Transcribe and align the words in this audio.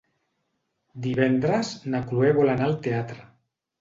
Divendres 1.03 1.71
na 1.97 2.03
Cloè 2.09 2.33
vol 2.39 2.53
anar 2.55 2.67
al 2.71 2.77
teatre. 2.89 3.23